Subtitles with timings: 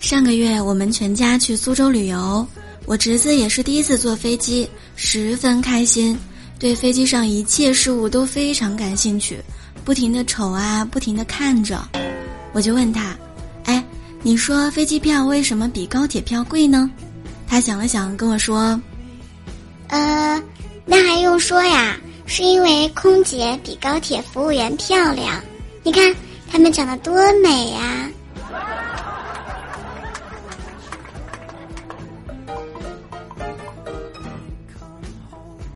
[0.00, 2.46] 上个月我们全家去苏州旅游，
[2.84, 6.16] 我侄子也是第一次坐飞机，十分开心，
[6.58, 9.38] 对飞机上一切事物都非常感兴趣，
[9.84, 11.82] 不停的瞅啊，不停的看着。
[12.52, 13.16] 我就问他
[13.64, 13.82] ：“哎，
[14.22, 16.90] 你说飞机票为什么比高铁票贵呢？”
[17.48, 18.80] 他想了想，跟我说
[19.88, 20.42] ：“呃，
[20.84, 21.96] 那还用说呀，
[22.26, 25.42] 是因为空姐比高铁服务员漂亮，
[25.82, 26.14] 你看
[26.50, 28.08] 他们长得多美呀。”